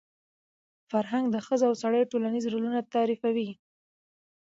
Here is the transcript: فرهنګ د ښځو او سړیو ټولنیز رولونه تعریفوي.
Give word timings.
فرهنګ 0.89 1.25
د 1.31 1.35
ښځو 1.45 1.65
او 1.69 1.73
سړیو 1.81 2.09
ټولنیز 2.11 2.43
رولونه 2.53 2.79
تعریفوي. 2.93 3.49